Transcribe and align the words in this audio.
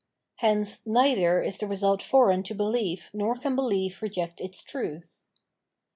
Hence 0.37 0.79
neither 0.83 1.43
is 1.43 1.59
the 1.59 1.67
result 1.67 2.01
foreign 2.01 2.41
to 2.49 2.55
belief 2.55 3.11
nor 3.13 3.35
can 3.35 3.55
behef 3.55 4.01
reject 4.01 4.41
its 4.41 4.63
truth. 4.63 5.25